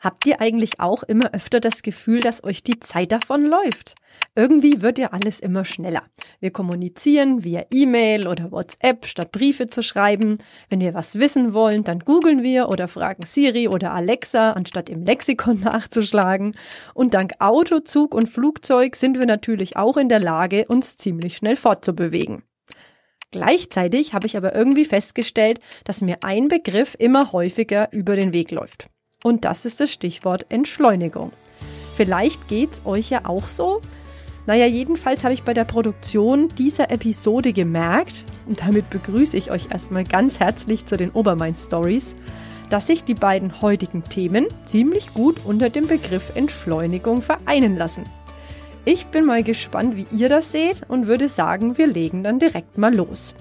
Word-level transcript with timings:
Habt 0.00 0.24
ihr 0.24 0.40
eigentlich 0.40 0.80
auch 0.80 1.02
immer 1.02 1.34
öfter 1.34 1.60
das 1.60 1.82
Gefühl, 1.82 2.20
dass 2.20 2.42
euch 2.42 2.62
die 2.62 2.80
Zeit 2.80 3.12
davon 3.12 3.44
läuft? 3.44 3.94
Irgendwie 4.34 4.80
wird 4.80 4.98
ja 4.98 5.08
alles 5.08 5.40
immer 5.40 5.66
schneller. 5.66 6.04
Wir 6.40 6.50
kommunizieren 6.50 7.44
via 7.44 7.66
E-Mail 7.70 8.26
oder 8.26 8.50
WhatsApp, 8.50 9.04
statt 9.04 9.30
Briefe 9.30 9.66
zu 9.66 9.82
schreiben. 9.82 10.38
Wenn 10.70 10.80
wir 10.80 10.94
was 10.94 11.16
wissen 11.16 11.52
wollen, 11.52 11.84
dann 11.84 11.98
googeln 11.98 12.42
wir 12.42 12.70
oder 12.70 12.88
fragen 12.88 13.26
Siri 13.26 13.68
oder 13.68 13.92
Alexa, 13.92 14.52
anstatt 14.52 14.88
im 14.88 15.04
Lexikon 15.04 15.60
nachzuschlagen. 15.64 16.56
Und 16.94 17.12
dank 17.12 17.32
Auto, 17.38 17.80
Zug 17.80 18.14
und 18.14 18.28
Flugzeug 18.28 18.96
sind 18.96 19.18
wir 19.18 19.26
natürlich 19.26 19.76
auch 19.76 19.98
in 19.98 20.08
der 20.08 20.20
Lage, 20.20 20.64
uns 20.68 20.96
ziemlich 20.96 21.36
schnell 21.36 21.56
fortzubewegen. 21.56 22.42
Gleichzeitig 23.32 24.14
habe 24.14 24.26
ich 24.26 24.38
aber 24.38 24.54
irgendwie 24.54 24.86
festgestellt, 24.86 25.60
dass 25.84 26.00
mir 26.00 26.18
ein 26.22 26.48
Begriff 26.48 26.96
immer 26.98 27.32
häufiger 27.32 27.92
über 27.92 28.16
den 28.16 28.32
Weg 28.32 28.50
läuft. 28.50 28.88
Und 29.22 29.44
das 29.44 29.64
ist 29.64 29.80
das 29.80 29.90
Stichwort 29.90 30.46
Entschleunigung. 30.48 31.32
Vielleicht 31.94 32.48
geht's 32.48 32.80
euch 32.84 33.10
ja 33.10 33.22
auch 33.24 33.48
so. 33.48 33.82
Naja, 34.46 34.66
jedenfalls 34.66 35.22
habe 35.22 35.34
ich 35.34 35.42
bei 35.42 35.52
der 35.52 35.64
Produktion 35.64 36.48
dieser 36.56 36.90
Episode 36.90 37.52
gemerkt, 37.52 38.24
und 38.46 38.60
damit 38.60 38.88
begrüße 38.88 39.36
ich 39.36 39.50
euch 39.50 39.68
erstmal 39.70 40.04
ganz 40.04 40.40
herzlich 40.40 40.86
zu 40.86 40.96
den 40.96 41.10
Obermain 41.10 41.54
Stories, 41.54 42.14
dass 42.70 42.86
sich 42.86 43.04
die 43.04 43.14
beiden 43.14 43.60
heutigen 43.60 44.02
Themen 44.04 44.46
ziemlich 44.64 45.12
gut 45.12 45.36
unter 45.44 45.68
dem 45.68 45.86
Begriff 45.86 46.32
Entschleunigung 46.34 47.20
vereinen 47.20 47.76
lassen. 47.76 48.04
Ich 48.86 49.06
bin 49.08 49.26
mal 49.26 49.42
gespannt, 49.42 49.96
wie 49.96 50.06
ihr 50.16 50.30
das 50.30 50.52
seht 50.52 50.88
und 50.88 51.06
würde 51.06 51.28
sagen, 51.28 51.76
wir 51.76 51.86
legen 51.86 52.24
dann 52.24 52.38
direkt 52.38 52.78
mal 52.78 52.94
los. 52.94 53.34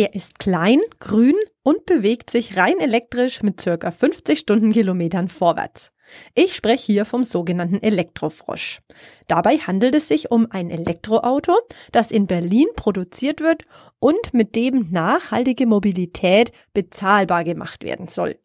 Er 0.00 0.14
ist 0.14 0.38
klein, 0.38 0.80
grün 0.98 1.34
und 1.62 1.84
bewegt 1.84 2.30
sich 2.30 2.56
rein 2.56 2.80
elektrisch 2.80 3.42
mit 3.42 3.62
ca. 3.62 3.90
50 3.90 4.38
Stundenkilometern 4.38 5.28
vorwärts. 5.28 5.92
Ich 6.34 6.54
spreche 6.54 6.90
hier 6.90 7.04
vom 7.04 7.22
sogenannten 7.22 7.82
Elektrofrosch. 7.82 8.80
Dabei 9.28 9.58
handelt 9.58 9.94
es 9.94 10.08
sich 10.08 10.30
um 10.30 10.46
ein 10.50 10.70
Elektroauto, 10.70 11.52
das 11.92 12.10
in 12.10 12.26
Berlin 12.26 12.68
produziert 12.76 13.42
wird 13.42 13.64
und 13.98 14.32
mit 14.32 14.56
dem 14.56 14.90
nachhaltige 14.90 15.66
Mobilität 15.66 16.50
bezahlbar 16.72 17.44
gemacht 17.44 17.84
werden 17.84 18.08
soll. 18.08 18.38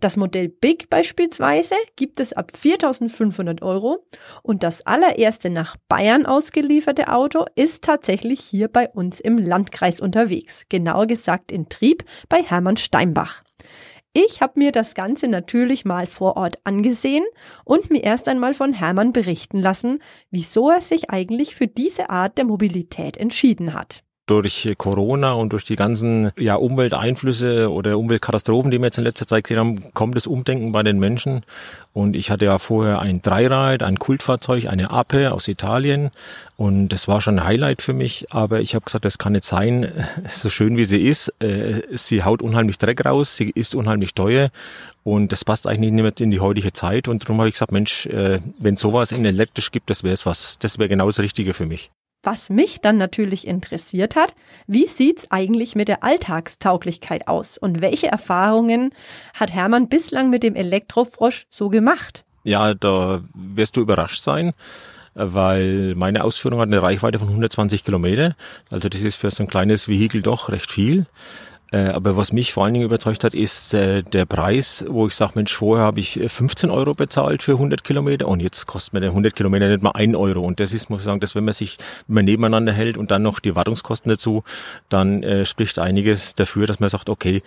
Das 0.00 0.16
Modell 0.16 0.48
Big 0.48 0.90
beispielsweise 0.90 1.74
gibt 1.96 2.20
es 2.20 2.32
ab 2.32 2.52
4.500 2.56 3.62
Euro 3.62 4.04
und 4.42 4.62
das 4.62 4.86
allererste 4.86 5.50
nach 5.50 5.76
Bayern 5.88 6.26
ausgelieferte 6.26 7.08
Auto 7.08 7.46
ist 7.54 7.84
tatsächlich 7.84 8.40
hier 8.40 8.68
bei 8.68 8.88
uns 8.88 9.20
im 9.20 9.38
Landkreis 9.38 10.00
unterwegs, 10.00 10.64
genauer 10.68 11.06
gesagt 11.06 11.52
in 11.52 11.68
Trieb 11.68 12.04
bei 12.28 12.42
Hermann 12.42 12.76
Steinbach. 12.76 13.42
Ich 14.12 14.40
habe 14.40 14.60
mir 14.60 14.70
das 14.70 14.94
Ganze 14.94 15.26
natürlich 15.26 15.84
mal 15.84 16.06
vor 16.06 16.36
Ort 16.36 16.58
angesehen 16.62 17.24
und 17.64 17.90
mir 17.90 18.04
erst 18.04 18.28
einmal 18.28 18.54
von 18.54 18.72
Hermann 18.72 19.12
berichten 19.12 19.58
lassen, 19.58 19.98
wieso 20.30 20.70
er 20.70 20.80
sich 20.80 21.10
eigentlich 21.10 21.56
für 21.56 21.66
diese 21.66 22.10
Art 22.10 22.38
der 22.38 22.44
Mobilität 22.44 23.16
entschieden 23.16 23.74
hat 23.74 24.04
durch 24.26 24.72
Corona 24.78 25.32
und 25.32 25.52
durch 25.52 25.64
die 25.64 25.76
ganzen 25.76 26.30
ja, 26.38 26.54
Umwelteinflüsse 26.54 27.70
oder 27.70 27.98
Umweltkatastrophen, 27.98 28.70
die 28.70 28.78
wir 28.78 28.86
jetzt 28.86 28.98
in 28.98 29.04
letzter 29.04 29.26
Zeit 29.26 29.44
gesehen 29.44 29.58
haben, 29.58 29.84
kommt 29.92 30.16
das 30.16 30.26
Umdenken 30.26 30.72
bei 30.72 30.82
den 30.82 30.98
Menschen. 30.98 31.44
Und 31.92 32.16
ich 32.16 32.30
hatte 32.30 32.46
ja 32.46 32.58
vorher 32.58 33.00
ein 33.00 33.22
Dreirad, 33.22 33.82
ein 33.82 33.98
Kultfahrzeug, 33.98 34.66
eine 34.66 34.90
Ape 34.90 35.32
aus 35.32 35.46
Italien. 35.46 36.10
Und 36.56 36.88
das 36.88 37.06
war 37.06 37.20
schon 37.20 37.38
ein 37.38 37.44
Highlight 37.44 37.82
für 37.82 37.92
mich. 37.92 38.32
Aber 38.32 38.60
ich 38.60 38.74
habe 38.74 38.84
gesagt, 38.84 39.04
das 39.04 39.18
kann 39.18 39.32
nicht 39.32 39.44
sein, 39.44 39.92
so 40.28 40.48
schön 40.48 40.76
wie 40.76 40.86
sie 40.86 41.02
ist. 41.06 41.32
Äh, 41.40 41.82
sie 41.92 42.24
haut 42.24 42.42
unheimlich 42.42 42.78
Dreck 42.78 43.04
raus, 43.04 43.36
sie 43.36 43.50
ist 43.50 43.74
unheimlich 43.74 44.14
teuer. 44.14 44.50
Und 45.04 45.32
das 45.32 45.44
passt 45.44 45.66
eigentlich 45.66 45.92
nicht 45.92 46.02
mehr 46.02 46.12
in 46.18 46.30
die 46.30 46.40
heutige 46.40 46.72
Zeit. 46.72 47.08
Und 47.08 47.24
darum 47.24 47.38
habe 47.38 47.48
ich 47.48 47.54
gesagt, 47.54 47.72
Mensch, 47.72 48.06
äh, 48.06 48.40
wenn 48.58 48.76
sowas 48.76 49.12
in 49.12 49.24
elektrisch 49.24 49.70
gibt, 49.70 49.90
das 49.90 50.02
wäre 50.02 50.14
es 50.14 50.24
was. 50.24 50.58
Das 50.58 50.78
wäre 50.78 50.88
genau 50.88 51.06
das 51.06 51.20
Richtige 51.20 51.52
für 51.52 51.66
mich. 51.66 51.90
Was 52.24 52.48
mich 52.48 52.80
dann 52.80 52.96
natürlich 52.96 53.46
interessiert 53.46 54.16
hat, 54.16 54.34
wie 54.66 54.86
sieht's 54.86 55.30
eigentlich 55.30 55.76
mit 55.76 55.88
der 55.88 56.02
Alltagstauglichkeit 56.02 57.28
aus 57.28 57.58
und 57.58 57.82
welche 57.82 58.08
Erfahrungen 58.08 58.92
hat 59.34 59.52
Hermann 59.52 59.90
bislang 59.90 60.30
mit 60.30 60.42
dem 60.42 60.56
Elektrofrosch 60.56 61.46
so 61.50 61.68
gemacht? 61.68 62.24
Ja, 62.42 62.72
da 62.72 63.22
wirst 63.34 63.76
du 63.76 63.82
überrascht 63.82 64.22
sein, 64.22 64.54
weil 65.12 65.94
meine 65.96 66.24
Ausführung 66.24 66.60
hat 66.60 66.68
eine 66.68 66.80
Reichweite 66.80 67.18
von 67.18 67.28
120 67.28 67.84
Kilometer. 67.84 68.36
Also 68.70 68.88
das 68.88 69.02
ist 69.02 69.16
für 69.16 69.30
so 69.30 69.42
ein 69.42 69.48
kleines 69.48 69.86
Vehikel 69.86 70.22
doch 70.22 70.48
recht 70.48 70.72
viel. 70.72 71.04
Äh, 71.72 71.88
aber 71.88 72.16
was 72.16 72.32
mich 72.32 72.52
vor 72.52 72.64
allen 72.64 72.74
Dingen 72.74 72.86
überzeugt 72.86 73.24
hat, 73.24 73.34
ist 73.34 73.74
äh, 73.74 74.02
der 74.02 74.26
Preis, 74.26 74.84
wo 74.88 75.06
ich 75.06 75.14
sage, 75.14 75.32
Mensch, 75.34 75.52
vorher 75.54 75.84
habe 75.84 76.00
ich 76.00 76.20
15 76.24 76.70
äh, 76.70 76.72
Euro 76.72 76.94
bezahlt 76.94 77.42
für 77.42 77.52
100 77.52 77.82
Kilometer 77.82 78.28
und 78.28 78.40
jetzt 78.40 78.66
kostet 78.66 78.92
mir 78.92 79.00
der 79.00 79.10
100 79.10 79.34
Kilometer 79.34 79.68
nicht 79.68 79.82
mal 79.82 79.90
1 79.90 80.14
Euro. 80.16 80.40
Und 80.40 80.60
das 80.60 80.72
ist, 80.72 80.90
muss 80.90 81.00
ich 81.00 81.04
sagen, 81.04 81.20
dass 81.20 81.34
wenn 81.34 81.44
man 81.44 81.54
sich 81.54 81.78
wenn 82.06 82.26
nebeneinander 82.26 82.72
hält 82.72 82.96
und 82.96 83.10
dann 83.10 83.22
noch 83.22 83.40
die 83.40 83.56
Wartungskosten 83.56 84.08
dazu, 84.08 84.44
dann 84.88 85.22
äh, 85.22 85.44
spricht 85.44 85.78
einiges 85.78 86.34
dafür, 86.34 86.66
dass 86.66 86.80
man 86.80 86.90
sagt, 86.90 87.08
okay, 87.08 87.42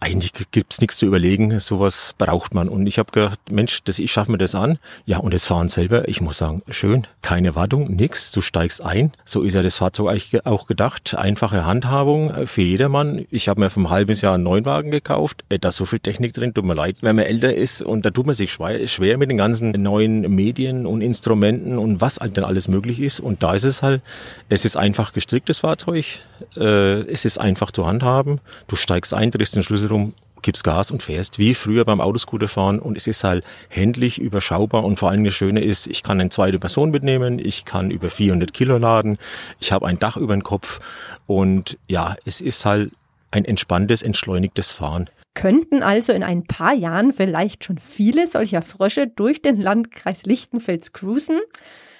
eigentlich 0.00 0.32
gibt's 0.52 0.80
nichts 0.80 0.98
zu 0.98 1.06
überlegen, 1.06 1.58
sowas 1.58 2.14
braucht 2.18 2.54
man. 2.54 2.68
Und 2.68 2.86
ich 2.86 2.98
habe 3.00 3.10
gedacht, 3.10 3.40
Mensch, 3.50 3.82
das, 3.82 3.98
ich 3.98 4.12
schaffe 4.12 4.30
mir 4.30 4.38
das 4.38 4.54
an. 4.54 4.78
Ja, 5.06 5.18
und 5.18 5.34
das 5.34 5.46
Fahren 5.46 5.68
selber, 5.68 6.08
ich 6.08 6.20
muss 6.20 6.38
sagen, 6.38 6.62
schön, 6.70 7.06
keine 7.20 7.56
Wartung, 7.56 7.96
nix, 7.96 8.30
du 8.30 8.40
steigst 8.40 8.80
ein. 8.84 9.12
So 9.24 9.42
ist 9.42 9.54
ja 9.54 9.62
das 9.62 9.78
Fahrzeug 9.78 10.10
eigentlich 10.10 10.46
auch 10.46 10.68
gedacht. 10.68 11.16
Einfache 11.16 11.64
Handhabung 11.66 12.46
für 12.46 12.62
jedermann. 12.62 13.26
Ich 13.32 13.48
habe 13.48 13.60
mir 13.60 13.70
vom 13.70 13.90
halben 13.90 14.14
Jahr 14.14 14.34
einen 14.34 14.44
neuen 14.44 14.64
Wagen 14.64 14.92
gekauft. 14.92 15.44
Äh, 15.48 15.58
da 15.58 15.70
ist 15.70 15.76
so 15.76 15.84
viel 15.84 15.98
Technik 15.98 16.32
drin, 16.32 16.54
tut 16.54 16.64
mir 16.64 16.74
leid, 16.74 16.98
wenn 17.00 17.16
man 17.16 17.24
älter 17.24 17.54
ist 17.54 17.82
und 17.82 18.04
da 18.04 18.10
tut 18.10 18.26
man 18.26 18.36
sich 18.36 18.52
schwer 18.52 19.18
mit 19.18 19.30
den 19.30 19.36
ganzen 19.36 19.72
neuen 19.72 20.20
Medien 20.32 20.86
und 20.86 21.00
Instrumenten 21.00 21.76
und 21.76 22.00
was 22.00 22.18
halt 22.18 22.36
dann 22.36 22.44
alles 22.44 22.68
möglich 22.68 23.00
ist. 23.00 23.18
Und 23.18 23.42
da 23.42 23.54
ist 23.54 23.64
es 23.64 23.82
halt, 23.82 24.02
es 24.48 24.64
ist 24.64 24.76
einfach 24.76 25.12
gestricktes 25.12 25.58
Fahrzeug, 25.60 26.04
äh, 26.56 27.00
es 27.10 27.24
ist 27.24 27.38
einfach 27.38 27.72
zu 27.72 27.84
handhaben. 27.84 28.40
Du 28.68 28.76
steigst 28.76 29.12
ein, 29.12 29.32
drehst 29.32 29.56
den 29.56 29.64
Schlüssel 29.64 29.87
rum, 29.90 30.14
gibst 30.42 30.64
Gas 30.64 30.90
und 30.90 31.02
fährst, 31.02 31.38
wie 31.38 31.54
früher 31.54 31.84
beim 31.84 32.00
Autoscooter 32.00 32.48
fahren. 32.48 32.78
Und 32.78 32.96
es 32.96 33.06
ist 33.06 33.24
halt 33.24 33.44
händlich, 33.68 34.20
überschaubar. 34.20 34.84
Und 34.84 34.98
vor 34.98 35.10
allem 35.10 35.24
das 35.24 35.34
Schöne 35.34 35.60
ist, 35.60 35.86
ich 35.86 36.02
kann 36.02 36.20
eine 36.20 36.30
zweite 36.30 36.58
Person 36.58 36.90
mitnehmen, 36.90 37.38
ich 37.38 37.64
kann 37.64 37.90
über 37.90 38.10
400 38.10 38.52
Kilo 38.52 38.78
laden, 38.78 39.18
ich 39.60 39.72
habe 39.72 39.86
ein 39.86 39.98
Dach 39.98 40.16
über 40.16 40.34
den 40.34 40.44
Kopf. 40.44 40.80
Und 41.26 41.78
ja, 41.88 42.16
es 42.24 42.40
ist 42.40 42.64
halt 42.64 42.92
ein 43.30 43.44
entspanntes, 43.44 44.02
entschleunigtes 44.02 44.70
Fahren. 44.70 45.10
Könnten 45.34 45.82
also 45.82 46.12
in 46.12 46.22
ein 46.22 46.44
paar 46.44 46.74
Jahren 46.74 47.12
vielleicht 47.12 47.64
schon 47.64 47.78
viele 47.78 48.26
solcher 48.26 48.62
Frösche 48.62 49.06
durch 49.06 49.40
den 49.40 49.60
Landkreis 49.60 50.24
Lichtenfels 50.24 50.92
cruisen? 50.92 51.38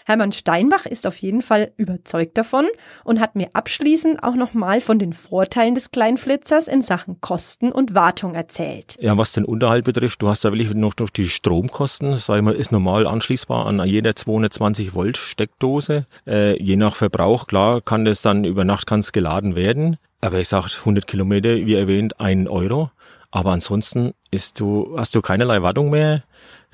Hermann 0.09 0.33
Steinbach 0.33 0.87
ist 0.87 1.07
auf 1.07 1.17
jeden 1.17 1.43
Fall 1.43 1.71
überzeugt 1.77 2.39
davon 2.39 2.67
und 3.05 3.21
hat 3.21 3.37
mir 3.37 3.51
abschließend 3.53 4.23
auch 4.23 4.37
nochmal 4.37 4.81
von 4.81 4.99
den 4.99 5.13
Vorteilen 5.13 5.75
des 5.75 5.91
Kleinflitzers 5.91 6.67
in 6.67 6.81
Sachen 6.81 7.21
Kosten 7.21 7.71
und 7.71 7.95
Wartung 7.95 8.35
erzählt. 8.35 8.97
Ja, 8.99 9.19
was 9.19 9.33
den 9.33 9.45
Unterhalt 9.45 9.85
betrifft, 9.85 10.23
du 10.23 10.29
hast 10.29 10.47
da 10.47 10.51
wirklich 10.51 10.73
noch 10.73 10.95
die 10.95 11.29
Stromkosten, 11.29 12.17
sag 12.17 12.37
ich 12.39 12.43
mal, 12.43 12.55
ist 12.55 12.73
normal 12.73 13.07
anschließbar 13.07 13.67
an 13.67 13.85
jeder 13.85 14.17
220 14.17 14.95
Volt 14.95 15.19
Steckdose. 15.19 16.07
Äh, 16.27 16.59
je 16.63 16.77
nach 16.77 16.97
Verbrauch, 16.97 17.47
klar, 17.47 17.83
kann 17.83 18.07
das 18.07 18.23
dann 18.23 18.45
über 18.45 18.65
Nacht 18.65 18.87
ganz 18.87 19.13
geladen 19.13 19.57
werden. 19.57 19.99
Aber 20.23 20.39
ich 20.39 20.49
sag 20.49 20.71
100 20.79 21.07
Kilometer, 21.07 21.55
wie 21.55 21.75
erwähnt, 21.75 22.19
ein 22.19 22.49
Euro. 22.49 22.91
Aber 23.31 23.53
ansonsten 23.53 24.15
ist 24.31 24.59
du, 24.59 24.97
hast 24.97 25.15
du 25.15 25.21
keinerlei 25.21 25.61
Wartung 25.61 25.91
mehr. 25.91 26.23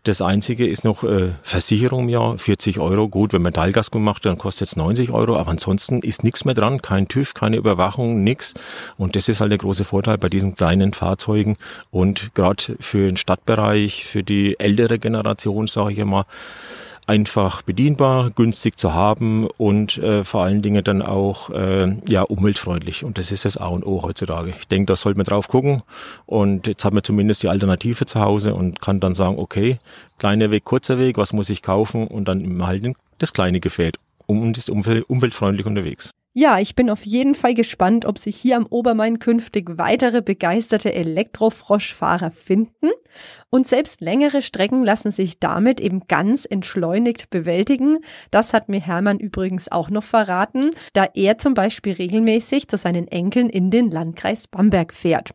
Das 0.05 0.21
Einzige 0.21 0.67
ist 0.67 0.85
noch 0.85 1.03
äh, 1.03 1.31
Versicherung 1.43 2.11
Jahr, 2.11 2.37
40 2.37 2.79
Euro. 2.79 3.09
Gut, 3.09 3.33
wenn 3.33 3.41
man 3.41 3.55
Teilgas 3.55 3.91
gemacht, 3.91 4.27
dann 4.27 4.37
kostet 4.37 4.69
es 4.69 4.77
90 4.77 5.11
Euro, 5.13 5.39
aber 5.39 5.51
ansonsten 5.51 6.01
ist 6.01 6.23
nichts 6.23 6.45
mehr 6.45 6.53
dran, 6.53 6.83
kein 6.83 7.09
TÜV, 7.09 7.33
keine 7.33 7.57
Überwachung, 7.57 8.23
nix. 8.23 8.53
Und 8.99 9.17
das 9.17 9.31
ist 9.31 9.41
halt 9.41 9.51
der 9.51 9.59
große 9.59 9.85
Vorteil 9.85 10.19
bei 10.19 10.29
diesen 10.29 10.55
kleinen 10.56 10.93
Fahrzeugen. 10.93 11.56
Und 11.91 12.35
gerade 12.35 12.77
für 12.81 13.06
den 13.06 13.17
Stadtbereich, 13.17 14.05
für 14.05 14.23
die 14.23 14.61
ältere 14.61 14.99
Generation, 14.99 15.69
sage 15.69 15.95
ich 15.95 15.99
immer, 15.99 16.27
einfach 17.06 17.62
bedienbar, 17.62 18.31
günstig 18.31 18.79
zu 18.79 18.95
haben 18.95 19.47
und 19.47 19.99
äh, 19.99 20.25
vor 20.25 20.43
allen 20.43 20.62
Dingen 20.62 20.83
dann 20.85 21.03
auch 21.03 21.51
äh, 21.51 21.95
ja 22.09 22.23
umweltfreundlich. 22.23 23.05
Und 23.05 23.19
das 23.19 23.33
ist 23.33 23.45
das 23.45 23.56
A 23.56 23.67
und 23.67 23.85
O 23.85 24.03
heutzutage. 24.03 24.55
Ich 24.59 24.69
denke, 24.69 24.87
da 24.87 24.97
sollte 24.97 25.19
man 25.19 25.27
drauf 25.27 25.49
gucken. 25.49 25.83
Und 26.27 26.67
jetzt 26.67 26.85
haben 26.85 26.97
wir 26.97 27.03
zumindest 27.03 27.43
die 27.43 27.49
Alternative 27.49 28.06
zu 28.06 28.21
Hause 28.21 28.55
und 28.55 28.81
kann 28.81 29.01
dann 29.01 29.15
sagen, 29.15 29.39
okay, 29.39 29.79
kleiner 30.19 30.51
Weg, 30.51 30.65
kurzer 30.65 30.99
Weg, 30.99 31.19
was 31.19 31.33
muss 31.33 31.51
ich 31.51 31.62
kaufen? 31.62 32.06
Und 32.06 32.27
dann 32.27 32.41
im 32.41 32.67
Halten 32.67 32.95
das 33.19 33.33
kleine 33.33 33.61
Gefährt 33.61 33.97
und 34.27 34.57
ist 34.57 34.71
umweltfreundlich 34.71 35.67
unterwegs. 35.67 36.11
Ja, 36.37 36.59
ich 36.59 36.75
bin 36.75 36.91
auf 36.91 37.07
jeden 37.07 37.37
Fall 37.37 37.55
gespannt, 37.55 38.05
ob 38.05 38.19
sich 38.19 38.35
hier 38.35 38.57
am 38.57 38.67
Obermain 38.67 39.21
künftig 39.21 39.79
weitere 39.79 40.21
begeisterte 40.21 40.93
Elektrofroschfahrer 40.93 42.33
finden. 42.33 42.91
Und 43.51 43.69
selbst 43.69 44.01
längere 44.01 44.43
Strecken 44.43 44.83
lassen 44.83 45.13
sich 45.13 45.39
damit 45.39 45.81
eben 45.81 46.09
ganz 46.09 46.45
entschleunigt 46.45 47.31
bewältigen. 47.31 47.99
Das 48.33 48.53
hat 48.53 48.69
mir 48.69 48.81
Hermann 48.81 49.21
übrigens 49.21 49.71
auch 49.71 49.91
noch 49.91 50.03
verraten, 50.03 50.73
da 50.93 51.07
er 51.15 51.39
zum 51.39 51.55
Beispiel 51.55 51.93
regelmäßig 51.93 52.67
zu 52.67 52.77
seinen 52.77 53.07
Enkeln 53.07 53.49
in 53.49 53.71
den 53.71 53.93
Landkreis 53.93 54.49
Bamberg 54.49 54.93
fährt. 54.93 55.31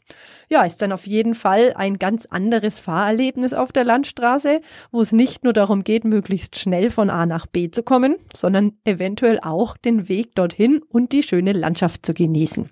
Ja, 0.50 0.64
ist 0.64 0.82
dann 0.82 0.92
auf 0.92 1.08
jeden 1.08 1.36
Fall 1.36 1.74
ein 1.76 2.00
ganz 2.00 2.26
anderes 2.26 2.80
Fahrerlebnis 2.82 3.54
auf 3.54 3.72
der 3.72 3.86
Landstraße, 3.86 4.60
wo 4.92 5.00
es 5.00 5.14
nicht 5.14 5.44
nur 5.44 5.54
darum 5.54 5.84
geht, 5.84 6.04
möglichst 6.04 6.58
schnell 6.58 6.90
von 6.90 7.10
A 7.10 7.26
nach 7.26 7.46
B 7.46 7.70
zu 7.72 7.84
kommen, 7.84 8.16
sondern 8.36 8.74
eventuell 8.84 9.40
auch 9.42 9.78
den 9.78 10.10
Weg 10.10 10.36
dorthin 10.36 10.82
und 10.90 11.12
die 11.12 11.24
schöne 11.24 11.54
Landschaft 11.54 12.06
zu 12.06 12.14
genießen. 12.14 12.70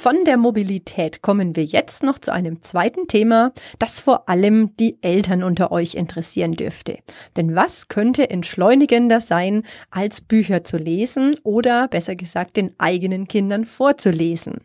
Von 0.00 0.24
der 0.24 0.38
Mobilität 0.38 1.20
kommen 1.20 1.56
wir 1.56 1.64
jetzt 1.66 2.02
noch 2.02 2.18
zu 2.18 2.32
einem 2.32 2.62
zweiten 2.62 3.06
Thema, 3.06 3.52
das 3.78 4.00
vor 4.00 4.30
allem 4.30 4.74
die 4.78 4.96
Eltern 5.02 5.42
unter 5.42 5.72
euch 5.72 5.94
interessieren 5.94 6.52
dürfte. 6.52 7.00
Denn 7.36 7.54
was 7.54 7.88
könnte 7.88 8.30
entschleunigender 8.30 9.20
sein, 9.20 9.62
als 9.90 10.22
Bücher 10.22 10.64
zu 10.64 10.78
lesen 10.78 11.36
oder 11.42 11.86
besser 11.86 12.16
gesagt 12.16 12.56
den 12.56 12.72
eigenen 12.78 13.28
Kindern 13.28 13.66
vorzulesen? 13.66 14.60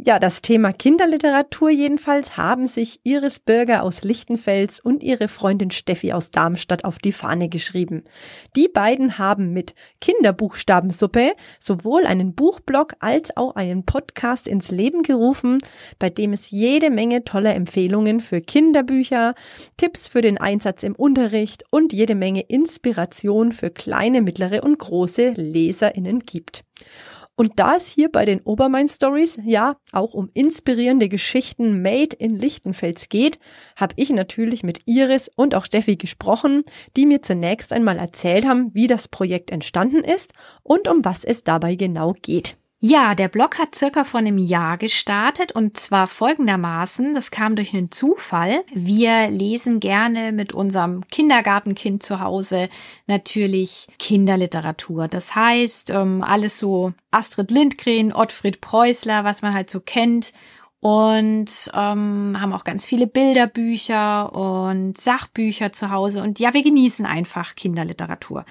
Ja, 0.00 0.20
das 0.20 0.42
Thema 0.42 0.72
Kinderliteratur 0.72 1.70
jedenfalls 1.70 2.36
haben 2.36 2.68
sich 2.68 3.00
Iris 3.02 3.40
Bürger 3.40 3.82
aus 3.82 4.04
Lichtenfels 4.04 4.78
und 4.78 5.02
ihre 5.02 5.26
Freundin 5.26 5.72
Steffi 5.72 6.12
aus 6.12 6.30
Darmstadt 6.30 6.84
auf 6.84 7.00
die 7.00 7.10
Fahne 7.10 7.48
geschrieben. 7.48 8.04
Die 8.54 8.68
beiden 8.68 9.18
haben 9.18 9.52
mit 9.52 9.74
Kinderbuchstabensuppe 10.00 11.32
sowohl 11.58 12.06
einen 12.06 12.36
Buchblog 12.36 12.94
als 13.00 13.36
auch 13.36 13.56
einen 13.56 13.84
Podcast 13.84 14.46
ins 14.46 14.70
Leben 14.70 15.02
gerufen, 15.02 15.58
bei 15.98 16.10
dem 16.10 16.32
es 16.32 16.52
jede 16.52 16.90
Menge 16.90 17.24
toller 17.24 17.56
Empfehlungen 17.56 18.20
für 18.20 18.40
Kinderbücher, 18.40 19.34
Tipps 19.78 20.06
für 20.06 20.20
den 20.20 20.38
Einsatz 20.38 20.84
im 20.84 20.94
Unterricht 20.94 21.64
und 21.72 21.92
jede 21.92 22.14
Menge 22.14 22.42
Inspiration 22.42 23.50
für 23.50 23.70
kleine, 23.70 24.22
mittlere 24.22 24.62
und 24.62 24.78
große 24.78 25.30
Leserinnen 25.30 26.20
gibt. 26.20 26.62
Und 27.38 27.60
da 27.60 27.76
es 27.76 27.86
hier 27.86 28.10
bei 28.10 28.24
den 28.24 28.40
Obermain 28.40 28.88
Stories 28.88 29.38
ja 29.44 29.76
auch 29.92 30.12
um 30.12 30.28
inspirierende 30.34 31.08
Geschichten 31.08 31.82
made 31.82 32.16
in 32.18 32.36
Lichtenfels 32.36 33.08
geht, 33.08 33.38
habe 33.76 33.94
ich 33.96 34.10
natürlich 34.10 34.64
mit 34.64 34.80
Iris 34.86 35.30
und 35.36 35.54
auch 35.54 35.64
Steffi 35.64 35.94
gesprochen, 35.94 36.64
die 36.96 37.06
mir 37.06 37.22
zunächst 37.22 37.72
einmal 37.72 37.96
erzählt 37.96 38.44
haben, 38.44 38.74
wie 38.74 38.88
das 38.88 39.06
Projekt 39.06 39.52
entstanden 39.52 40.02
ist 40.02 40.32
und 40.64 40.88
um 40.88 41.04
was 41.04 41.22
es 41.22 41.44
dabei 41.44 41.76
genau 41.76 42.12
geht. 42.22 42.56
Ja, 42.80 43.16
der 43.16 43.26
Blog 43.26 43.58
hat 43.58 43.74
circa 43.74 44.04
vor 44.04 44.20
einem 44.20 44.38
Jahr 44.38 44.78
gestartet 44.78 45.50
und 45.50 45.76
zwar 45.76 46.06
folgendermaßen, 46.06 47.12
das 47.12 47.32
kam 47.32 47.56
durch 47.56 47.74
einen 47.74 47.90
Zufall. 47.90 48.62
Wir 48.72 49.28
lesen 49.30 49.80
gerne 49.80 50.30
mit 50.30 50.52
unserem 50.52 51.02
Kindergartenkind 51.08 52.04
zu 52.04 52.20
Hause 52.20 52.68
natürlich 53.08 53.88
Kinderliteratur. 53.98 55.08
Das 55.08 55.34
heißt, 55.34 55.90
ähm, 55.90 56.22
alles 56.22 56.60
so 56.60 56.92
Astrid 57.10 57.50
Lindgren, 57.50 58.12
Ottfried 58.12 58.60
Preußler, 58.60 59.24
was 59.24 59.42
man 59.42 59.54
halt 59.54 59.70
so 59.70 59.80
kennt 59.80 60.32
und 60.80 61.50
ähm, 61.74 62.36
haben 62.40 62.52
auch 62.52 62.62
ganz 62.62 62.86
viele 62.86 63.08
Bilderbücher 63.08 64.32
und 64.32 64.96
Sachbücher 64.96 65.72
zu 65.72 65.90
Hause 65.90 66.22
und 66.22 66.38
ja, 66.38 66.54
wir 66.54 66.62
genießen 66.62 67.04
einfach 67.04 67.56
Kinderliteratur. 67.56 68.44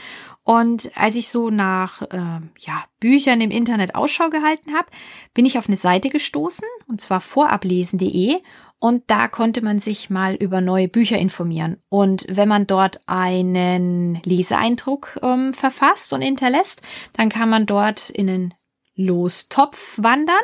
Und 0.44 0.92
als 0.96 1.16
ich 1.16 1.30
so 1.30 1.50
nach 1.50 2.02
äh, 2.02 2.40
ja, 2.60 2.84
Büchern 3.00 3.40
im 3.42 3.52
Internet 3.52 3.96
Ausschau 3.96 4.30
gehalten 4.30 4.74
habe, 4.74 4.88
bin 5.34 5.46
ich 5.46 5.58
auf 5.58 5.68
eine 5.68 5.78
Seite 5.78 6.10
gestoßen, 6.10 6.68
und 6.88 7.02
zwar 7.02 7.22
vorablesen.de. 7.22 8.38
Und 8.80 9.04
da 9.08 9.28
konnte 9.28 9.64
man 9.64 9.80
sich 9.80 10.10
mal 10.10 10.36
über 10.36 10.62
neue 10.62 10.88
Bücher 10.88 11.18
informieren. 11.18 11.78
Und 11.90 12.26
wenn 12.30 12.48
man 12.48 12.68
dort 12.68 13.00
einen 13.08 14.22
Leseeindruck 14.24 15.20
ähm, 15.24 15.54
verfasst 15.54 16.14
und 16.14 16.22
hinterlässt, 16.22 16.82
dann 17.14 17.30
kann 17.30 17.50
man 17.50 17.66
dort 17.66 18.10
in 18.12 18.30
einen 18.30 18.54
Lostopf 18.98 19.98
wandern 20.02 20.36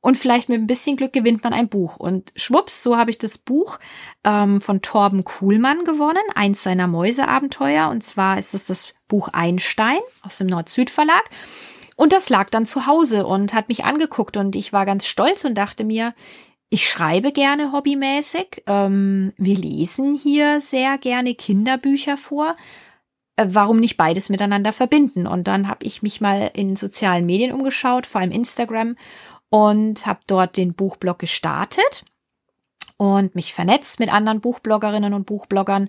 und 0.00 0.18
vielleicht 0.18 0.48
mit 0.48 0.60
ein 0.60 0.66
bisschen 0.66 0.96
Glück 0.96 1.12
gewinnt 1.12 1.42
man 1.42 1.52
ein 1.52 1.68
Buch. 1.68 1.96
Und 1.96 2.32
schwupps, 2.36 2.82
so 2.82 2.96
habe 2.96 3.10
ich 3.10 3.18
das 3.18 3.38
Buch 3.38 3.78
ähm, 4.24 4.60
von 4.60 4.82
Torben 4.82 5.24
Kuhlmann 5.24 5.84
gewonnen, 5.84 6.22
eins 6.34 6.62
seiner 6.62 6.86
Mäuseabenteuer. 6.86 7.88
Und 7.88 8.02
zwar 8.02 8.38
ist 8.38 8.54
es 8.54 8.66
das 8.66 8.92
Buch 9.08 9.28
Einstein 9.28 10.00
aus 10.22 10.38
dem 10.38 10.48
Nord-Süd-Verlag. 10.48 11.24
Und 11.96 12.12
das 12.12 12.30
lag 12.30 12.50
dann 12.50 12.66
zu 12.66 12.86
Hause 12.86 13.26
und 13.26 13.52
hat 13.54 13.68
mich 13.68 13.84
angeguckt 13.84 14.36
und 14.36 14.56
ich 14.56 14.72
war 14.72 14.86
ganz 14.86 15.06
stolz 15.06 15.44
und 15.44 15.54
dachte 15.54 15.84
mir, 15.84 16.14
ich 16.70 16.88
schreibe 16.88 17.32
gerne 17.32 17.72
hobbymäßig. 17.72 18.62
Ähm, 18.66 19.32
wir 19.36 19.56
lesen 19.56 20.14
hier 20.14 20.60
sehr 20.60 20.96
gerne 20.98 21.34
Kinderbücher 21.34 22.16
vor. 22.16 22.56
Äh, 23.40 23.54
warum 23.54 23.78
nicht 23.78 23.96
beides 23.96 24.28
miteinander 24.28 24.72
verbinden? 24.72 25.26
Und 25.26 25.48
dann 25.48 25.68
habe 25.68 25.84
ich 25.84 26.02
mich 26.02 26.20
mal 26.20 26.50
in 26.52 26.76
sozialen 26.76 27.24
Medien 27.26 27.52
umgeschaut, 27.52 28.06
vor 28.06 28.20
allem 28.20 28.32
Instagram, 28.32 28.96
und 29.48 30.06
habe 30.06 30.20
dort 30.26 30.56
den 30.56 30.74
Buchblog 30.74 31.18
gestartet 31.18 32.04
und 32.98 33.34
mich 33.34 33.54
vernetzt 33.54 33.98
mit 33.98 34.12
anderen 34.12 34.40
Buchbloggerinnen 34.40 35.14
und 35.14 35.24
Buchbloggern 35.24 35.88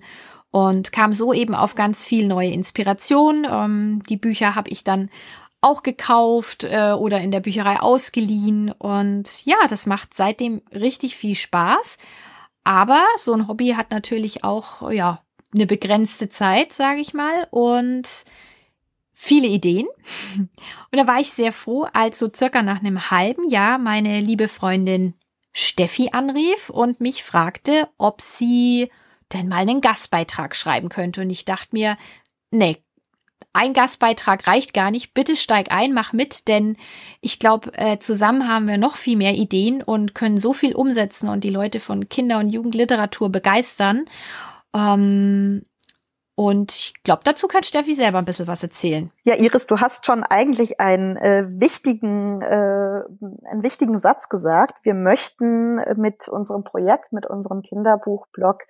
und 0.50 0.92
kam 0.92 1.12
so 1.12 1.32
eben 1.32 1.54
auf 1.54 1.74
ganz 1.74 2.06
viel 2.06 2.26
neue 2.26 2.50
Inspiration. 2.50 3.46
Ähm, 3.48 4.02
die 4.08 4.16
Bücher 4.16 4.54
habe 4.54 4.70
ich 4.70 4.82
dann 4.82 5.10
auch 5.60 5.82
gekauft 5.82 6.64
äh, 6.64 6.92
oder 6.92 7.20
in 7.20 7.30
der 7.30 7.40
Bücherei 7.40 7.80
ausgeliehen 7.80 8.72
und 8.72 9.44
ja, 9.44 9.58
das 9.68 9.86
macht 9.86 10.14
seitdem 10.14 10.62
richtig 10.72 11.16
viel 11.16 11.34
Spaß. 11.34 11.98
Aber 12.64 13.04
so 13.18 13.32
ein 13.34 13.46
Hobby 13.46 13.74
hat 13.76 13.90
natürlich 13.90 14.42
auch 14.42 14.90
ja 14.90 15.22
eine 15.54 15.66
begrenzte 15.66 16.28
Zeit, 16.30 16.72
sage 16.72 17.00
ich 17.00 17.14
mal 17.14 17.46
und 17.50 18.08
viele 19.12 19.46
Ideen. 19.46 19.86
Und 20.38 20.98
da 20.98 21.06
war 21.06 21.20
ich 21.20 21.30
sehr 21.30 21.52
froh, 21.52 21.86
als 21.92 22.18
so 22.18 22.28
circa 22.34 22.62
nach 22.62 22.80
einem 22.80 23.10
halben 23.10 23.48
Jahr 23.48 23.78
meine 23.78 24.20
liebe 24.20 24.48
Freundin 24.48 25.14
Steffi 25.52 26.10
anrief 26.12 26.70
und 26.70 27.00
mich 27.00 27.22
fragte, 27.22 27.88
ob 27.98 28.20
sie 28.20 28.90
denn 29.32 29.48
mal 29.48 29.58
einen 29.58 29.80
Gastbeitrag 29.80 30.56
schreiben 30.56 30.88
könnte. 30.88 31.20
Und 31.20 31.30
ich 31.30 31.44
dachte 31.44 31.68
mir, 31.72 31.96
nee, 32.50 32.78
ein 33.52 33.74
Gastbeitrag 33.74 34.46
reicht 34.46 34.72
gar 34.72 34.90
nicht. 34.90 35.14
Bitte 35.14 35.36
steig 35.36 35.70
ein, 35.72 35.92
mach 35.92 36.12
mit, 36.12 36.48
denn 36.48 36.76
ich 37.20 37.38
glaube, 37.38 37.72
äh, 37.74 37.98
zusammen 37.98 38.48
haben 38.48 38.66
wir 38.66 38.78
noch 38.78 38.96
viel 38.96 39.16
mehr 39.16 39.34
Ideen 39.34 39.82
und 39.82 40.14
können 40.14 40.38
so 40.38 40.52
viel 40.52 40.74
umsetzen 40.74 41.28
und 41.28 41.44
die 41.44 41.50
Leute 41.50 41.80
von 41.80 42.08
Kinder- 42.08 42.38
und 42.38 42.50
Jugendliteratur 42.50 43.30
begeistern. 43.30 44.06
Ähm, 44.74 45.64
und 46.34 46.72
ich 46.72 46.94
glaube, 47.04 47.20
dazu 47.24 47.46
kann 47.46 47.62
Steffi 47.62 47.94
selber 47.94 48.18
ein 48.18 48.24
bisschen 48.24 48.46
was 48.46 48.62
erzählen. 48.62 49.12
Ja, 49.24 49.34
Iris, 49.36 49.66
du 49.66 49.78
hast 49.78 50.06
schon 50.06 50.24
eigentlich 50.24 50.80
einen 50.80 51.16
äh, 51.18 51.44
wichtigen, 51.48 52.40
äh, 52.40 53.02
einen 53.50 53.62
wichtigen 53.62 53.98
Satz 53.98 54.30
gesagt. 54.30 54.74
Wir 54.82 54.94
möchten 54.94 55.76
mit 56.00 56.28
unserem 56.28 56.64
Projekt, 56.64 57.12
mit 57.12 57.26
unserem 57.26 57.60
Kinderbuchblog 57.62 58.62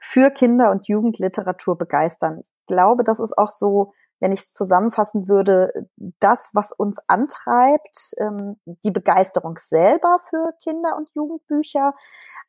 für 0.00 0.30
Kinder- 0.30 0.70
und 0.70 0.88
Jugendliteratur 0.88 1.78
begeistern. 1.78 2.40
Ich 2.42 2.50
glaube, 2.66 3.04
das 3.04 3.20
ist 3.20 3.38
auch 3.38 3.48
so, 3.48 3.92
wenn 4.20 4.32
ich 4.32 4.40
es 4.40 4.52
zusammenfassen 4.52 5.28
würde, 5.28 5.88
das, 6.18 6.50
was 6.52 6.72
uns 6.72 6.98
antreibt, 7.08 8.14
ähm, 8.18 8.56
die 8.84 8.90
Begeisterung 8.90 9.56
selber 9.58 10.18
für 10.18 10.52
Kinder- 10.62 10.96
und 10.96 11.08
Jugendbücher, 11.14 11.94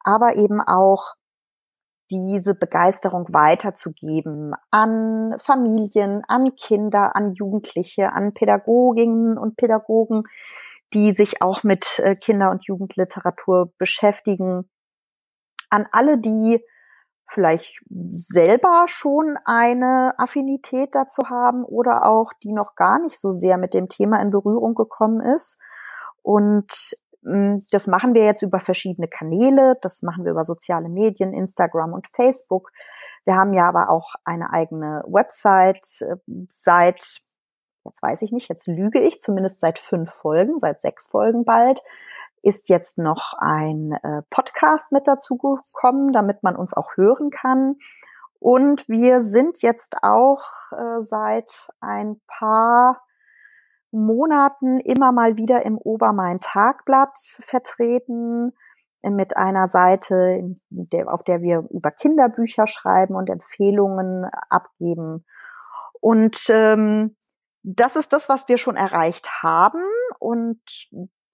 aber 0.03 0.35
eben 0.35 0.59
auch 0.59 1.15
diese 2.11 2.55
Begeisterung 2.55 3.27
weiterzugeben 3.33 4.53
an 4.71 5.35
Familien, 5.39 6.23
an 6.27 6.55
Kinder, 6.55 7.15
an 7.15 7.33
Jugendliche, 7.33 8.11
an 8.13 8.33
Pädagoginnen 8.33 9.37
und 9.37 9.57
Pädagogen, 9.57 10.23
die 10.93 11.13
sich 11.13 11.41
auch 11.41 11.63
mit 11.63 11.99
äh, 11.99 12.15
Kinder- 12.15 12.51
und 12.51 12.65
Jugendliteratur 12.65 13.73
beschäftigen, 13.77 14.69
an 15.69 15.87
alle, 15.91 16.17
die 16.17 16.63
vielleicht 17.27 17.81
selber 17.89 18.85
schon 18.87 19.37
eine 19.45 20.13
Affinität 20.17 20.93
dazu 20.93 21.29
haben 21.29 21.63
oder 21.63 22.05
auch 22.05 22.31
die 22.43 22.53
noch 22.53 22.75
gar 22.75 22.99
nicht 22.99 23.19
so 23.19 23.31
sehr 23.31 23.57
mit 23.57 23.73
dem 23.73 23.89
Thema 23.89 24.21
in 24.21 24.29
Berührung 24.29 24.75
gekommen 24.75 25.21
ist. 25.21 25.59
Und 26.21 26.95
das 27.71 27.87
machen 27.87 28.13
wir 28.13 28.23
jetzt 28.23 28.43
über 28.43 28.59
verschiedene 28.59 29.07
Kanäle. 29.07 29.77
Das 29.81 30.03
machen 30.03 30.25
wir 30.25 30.31
über 30.31 30.43
soziale 30.43 30.89
Medien, 30.89 31.33
Instagram 31.33 31.93
und 31.93 32.07
Facebook. 32.07 32.71
Wir 33.25 33.35
haben 33.35 33.53
ja 33.53 33.67
aber 33.67 33.89
auch 33.89 34.13
eine 34.23 34.51
eigene 34.53 35.03
Website 35.07 36.05
seit, 36.47 37.21
jetzt 37.83 38.03
weiß 38.03 38.21
ich 38.21 38.31
nicht, 38.31 38.47
jetzt 38.49 38.67
lüge 38.67 38.99
ich, 38.99 39.19
zumindest 39.19 39.59
seit 39.59 39.79
fünf 39.79 40.11
Folgen, 40.11 40.59
seit 40.59 40.81
sechs 40.81 41.07
Folgen 41.07 41.45
bald, 41.45 41.81
ist 42.43 42.69
jetzt 42.69 42.99
noch 42.99 43.33
ein 43.39 43.93
äh, 44.03 44.21
Podcast 44.29 44.91
mit 44.91 45.07
dazu 45.07 45.35
gekommen, 45.37 46.13
damit 46.13 46.43
man 46.43 46.55
uns 46.55 46.75
auch 46.75 46.95
hören 46.95 47.31
kann. 47.31 47.77
Und 48.37 48.87
wir 48.87 49.23
sind 49.23 49.63
jetzt 49.63 50.03
auch 50.03 50.43
äh, 50.71 51.01
seit 51.01 51.69
ein 51.79 52.21
paar 52.27 53.01
Monaten 53.95 54.79
immer 54.79 55.11
mal 55.11 55.37
wieder 55.37 55.65
im 55.65 55.77
Obermain-Tagblatt 55.77 57.17
vertreten 57.41 58.53
mit 59.03 59.37
einer 59.37 59.67
Seite, 59.67 60.55
auf 61.05 61.23
der 61.23 61.41
wir 61.41 61.65
über 61.69 61.91
Kinderbücher 61.91 62.67
schreiben 62.67 63.15
und 63.15 63.29
Empfehlungen 63.29 64.25
abgeben. 64.49 65.25
Und 66.01 66.37
ähm, 66.49 67.15
das 67.63 67.95
ist 67.95 68.13
das, 68.13 68.29
was 68.29 68.47
wir 68.47 68.57
schon 68.57 68.75
erreicht 68.75 69.43
haben. 69.43 69.83
Und 70.19 70.59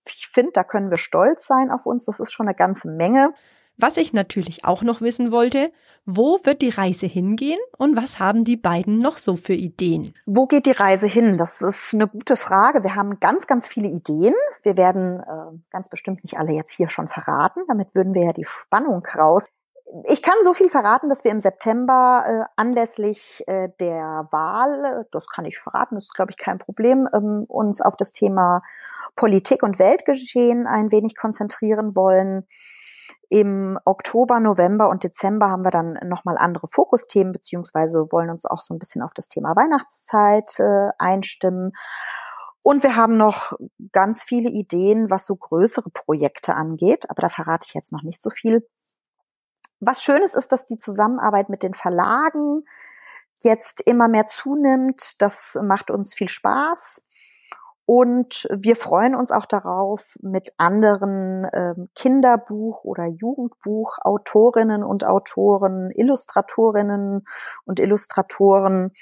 ich 0.07 0.27
finde, 0.31 0.51
da 0.53 0.63
können 0.63 0.89
wir 0.89 0.97
stolz 0.97 1.45
sein 1.45 1.71
auf 1.71 1.85
uns. 1.85 2.05
Das 2.05 2.19
ist 2.19 2.31
schon 2.31 2.47
eine 2.47 2.55
ganze 2.55 2.89
Menge. 2.89 3.33
Was 3.81 3.97
ich 3.97 4.13
natürlich 4.13 4.63
auch 4.63 4.83
noch 4.83 5.01
wissen 5.01 5.31
wollte, 5.31 5.71
wo 6.05 6.39
wird 6.43 6.61
die 6.61 6.69
Reise 6.69 7.07
hingehen 7.07 7.59
und 7.79 7.95
was 7.95 8.19
haben 8.19 8.43
die 8.43 8.55
beiden 8.55 8.99
noch 8.99 9.17
so 9.17 9.37
für 9.37 9.53
Ideen? 9.53 10.13
Wo 10.27 10.45
geht 10.45 10.67
die 10.67 10.71
Reise 10.71 11.07
hin? 11.07 11.35
Das 11.35 11.63
ist 11.63 11.95
eine 11.95 12.07
gute 12.07 12.35
Frage. 12.35 12.83
Wir 12.83 12.93
haben 12.93 13.19
ganz, 13.19 13.47
ganz 13.47 13.67
viele 13.67 13.87
Ideen. 13.87 14.35
Wir 14.61 14.77
werden 14.77 15.19
äh, 15.19 15.57
ganz 15.71 15.89
bestimmt 15.89 16.23
nicht 16.23 16.37
alle 16.37 16.51
jetzt 16.51 16.73
hier 16.73 16.89
schon 16.89 17.07
verraten. 17.07 17.61
Damit 17.67 17.87
würden 17.95 18.13
wir 18.13 18.23
ja 18.23 18.33
die 18.33 18.45
Spannung 18.45 19.03
raus. 19.17 19.47
Ich 20.07 20.21
kann 20.21 20.35
so 20.43 20.53
viel 20.53 20.69
verraten, 20.69 21.09
dass 21.09 21.23
wir 21.23 21.31
im 21.31 21.39
September 21.39 22.23
äh, 22.27 22.61
anlässlich 22.61 23.43
äh, 23.47 23.69
der 23.79 24.27
Wahl, 24.29 25.07
das 25.11 25.27
kann 25.27 25.45
ich 25.45 25.57
verraten, 25.57 25.95
das 25.95 26.03
ist 26.03 26.13
glaube 26.13 26.31
ich 26.31 26.37
kein 26.37 26.59
Problem, 26.59 27.09
ähm, 27.13 27.45
uns 27.47 27.81
auf 27.81 27.97
das 27.97 28.11
Thema 28.11 28.61
Politik 29.15 29.63
und 29.63 29.79
Weltgeschehen 29.79 30.67
ein 30.67 30.91
wenig 30.91 31.17
konzentrieren 31.17 31.95
wollen. 31.95 32.45
Im 33.33 33.79
Oktober, 33.85 34.41
November 34.41 34.89
und 34.89 35.05
Dezember 35.05 35.49
haben 35.49 35.63
wir 35.63 35.71
dann 35.71 35.97
nochmal 36.03 36.37
andere 36.37 36.67
Fokusthemen, 36.67 37.31
beziehungsweise 37.31 38.11
wollen 38.11 38.29
uns 38.29 38.45
auch 38.45 38.61
so 38.61 38.73
ein 38.73 38.77
bisschen 38.77 39.01
auf 39.01 39.13
das 39.13 39.29
Thema 39.29 39.55
Weihnachtszeit 39.55 40.59
äh, 40.59 40.89
einstimmen. 40.97 41.71
Und 42.61 42.83
wir 42.83 42.97
haben 42.97 43.15
noch 43.15 43.53
ganz 43.93 44.23
viele 44.23 44.49
Ideen, 44.49 45.09
was 45.09 45.25
so 45.25 45.37
größere 45.37 45.89
Projekte 45.91 46.55
angeht, 46.55 47.09
aber 47.09 47.21
da 47.21 47.29
verrate 47.29 47.65
ich 47.69 47.73
jetzt 47.73 47.93
noch 47.93 48.03
nicht 48.03 48.21
so 48.21 48.29
viel. 48.29 48.67
Was 49.79 50.03
Schönes 50.03 50.33
ist, 50.33 50.51
dass 50.51 50.65
die 50.65 50.77
Zusammenarbeit 50.77 51.47
mit 51.47 51.63
den 51.63 51.73
Verlagen 51.73 52.65
jetzt 53.39 53.79
immer 53.79 54.09
mehr 54.09 54.27
zunimmt. 54.27 55.21
Das 55.21 55.57
macht 55.63 55.89
uns 55.89 56.13
viel 56.13 56.27
Spaß. 56.27 57.01
Und 57.93 58.47
wir 58.49 58.77
freuen 58.77 59.15
uns 59.15 59.31
auch 59.31 59.45
darauf, 59.45 60.15
mit 60.21 60.53
anderen 60.55 61.45
ähm, 61.51 61.89
Kinderbuch- 61.93 62.85
oder 62.85 63.05
Jugendbuchautorinnen 63.05 64.81
und 64.81 65.03
Autoren, 65.03 65.91
Illustratorinnen 65.91 67.25
und 67.65 67.79
Illustratoren, 67.81 68.93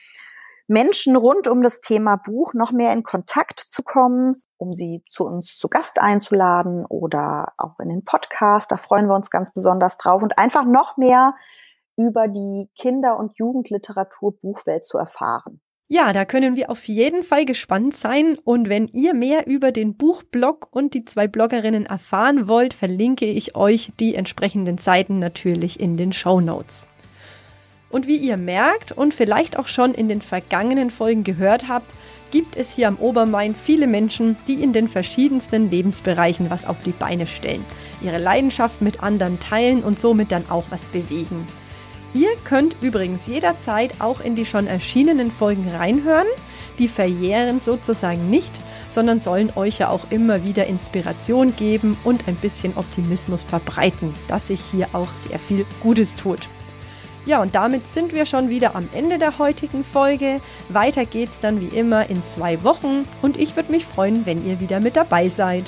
Menschen 0.67 1.15
rund 1.15 1.47
um 1.47 1.61
das 1.61 1.81
Thema 1.81 2.15
Buch 2.15 2.55
noch 2.55 2.71
mehr 2.71 2.91
in 2.91 3.03
Kontakt 3.03 3.59
zu 3.59 3.83
kommen, 3.83 4.37
um 4.57 4.73
sie 4.73 5.03
zu 5.07 5.23
uns 5.23 5.55
zu 5.55 5.67
Gast 5.67 6.01
einzuladen 6.01 6.83
oder 6.87 7.53
auch 7.57 7.79
in 7.79 7.89
den 7.89 8.03
Podcast. 8.03 8.71
Da 8.71 8.77
freuen 8.77 9.05
wir 9.05 9.13
uns 9.13 9.29
ganz 9.29 9.53
besonders 9.53 9.97
drauf 9.97 10.23
und 10.23 10.39
einfach 10.39 10.65
noch 10.65 10.97
mehr 10.97 11.35
über 11.95 12.27
die 12.27 12.71
Kinder- 12.75 13.19
und 13.19 13.37
Jugendliteratur 13.37 14.35
Buchwelt 14.39 14.83
zu 14.83 14.97
erfahren. 14.97 15.61
Ja, 15.91 16.13
da 16.13 16.23
können 16.23 16.55
wir 16.55 16.69
auf 16.69 16.87
jeden 16.87 17.23
Fall 17.23 17.45
gespannt 17.45 17.97
sein. 17.97 18.37
Und 18.43 18.69
wenn 18.69 18.87
ihr 18.89 19.15
mehr 19.15 19.47
über 19.47 19.71
den 19.71 19.95
Buchblog 19.95 20.67
und 20.69 20.93
die 20.93 21.03
zwei 21.03 21.27
Bloggerinnen 21.27 21.87
erfahren 21.87 22.47
wollt, 22.47 22.75
verlinke 22.75 23.25
ich 23.25 23.55
euch 23.55 23.89
die 23.99 24.13
entsprechenden 24.13 24.77
Seiten 24.77 25.17
natürlich 25.17 25.79
in 25.79 25.97
den 25.97 26.13
Show 26.13 26.41
Notes. 26.41 26.85
Und 27.89 28.05
wie 28.05 28.17
ihr 28.17 28.37
merkt 28.37 28.91
und 28.91 29.15
vielleicht 29.15 29.57
auch 29.57 29.67
schon 29.67 29.95
in 29.95 30.07
den 30.07 30.21
vergangenen 30.21 30.91
Folgen 30.91 31.23
gehört 31.23 31.67
habt, 31.67 31.91
gibt 32.29 32.55
es 32.55 32.75
hier 32.75 32.87
am 32.87 32.97
Obermain 32.97 33.55
viele 33.55 33.87
Menschen, 33.87 34.37
die 34.47 34.61
in 34.61 34.73
den 34.73 34.89
verschiedensten 34.89 35.71
Lebensbereichen 35.71 36.51
was 36.51 36.67
auf 36.67 36.83
die 36.83 36.91
Beine 36.91 37.25
stellen, 37.25 37.65
ihre 38.03 38.19
Leidenschaft 38.19 38.83
mit 38.83 39.01
anderen 39.01 39.39
teilen 39.39 39.81
und 39.81 39.99
somit 39.99 40.31
dann 40.31 40.51
auch 40.51 40.65
was 40.69 40.83
bewegen. 40.89 41.47
Ihr 42.13 42.29
könnt 42.43 42.75
übrigens 42.81 43.27
jederzeit 43.27 43.91
auch 43.99 44.19
in 44.19 44.35
die 44.35 44.45
schon 44.45 44.67
erschienenen 44.67 45.31
Folgen 45.31 45.69
reinhören. 45.69 46.27
Die 46.79 46.87
verjähren 46.87 47.61
sozusagen 47.61 48.29
nicht, 48.29 48.51
sondern 48.89 49.19
sollen 49.19 49.51
euch 49.55 49.79
ja 49.79 49.89
auch 49.89 50.09
immer 50.09 50.43
wieder 50.43 50.65
Inspiration 50.65 51.55
geben 51.55 51.97
und 52.03 52.27
ein 52.27 52.35
bisschen 52.35 52.75
Optimismus 52.77 53.43
verbreiten, 53.43 54.13
dass 54.27 54.47
sich 54.47 54.61
hier 54.71 54.87
auch 54.93 55.13
sehr 55.13 55.37
viel 55.37 55.65
Gutes 55.81 56.15
tut. 56.15 56.47
Ja, 57.25 57.41
und 57.41 57.53
damit 57.53 57.87
sind 57.87 58.13
wir 58.13 58.25
schon 58.25 58.49
wieder 58.49 58.75
am 58.75 58.89
Ende 58.93 59.19
der 59.19 59.37
heutigen 59.37 59.83
Folge. 59.83 60.41
Weiter 60.69 61.05
geht's 61.05 61.39
dann 61.39 61.61
wie 61.61 61.77
immer 61.77 62.09
in 62.09 62.25
zwei 62.25 62.63
Wochen 62.63 63.07
und 63.21 63.37
ich 63.37 63.55
würde 63.55 63.71
mich 63.71 63.85
freuen, 63.85 64.25
wenn 64.25 64.47
ihr 64.47 64.59
wieder 64.59 64.79
mit 64.79 64.95
dabei 64.95 65.29
seid. 65.29 65.65